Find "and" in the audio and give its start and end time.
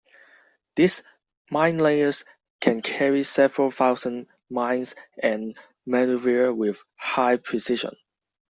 5.21-5.55